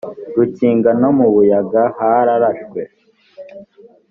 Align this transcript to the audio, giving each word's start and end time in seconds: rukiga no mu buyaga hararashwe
rukiga 0.35 0.91
no 1.01 1.09
mu 1.17 1.27
buyaga 1.33 1.83
hararashwe 1.97 2.81